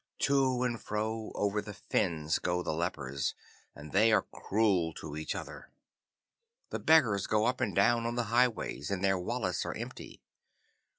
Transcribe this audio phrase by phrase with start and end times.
[0.21, 3.35] To and fro over the fens go the lepers,
[3.75, 5.69] and they are cruel to each other.
[6.71, 10.23] The beggars go up and down on the highways, and their wallets are empty.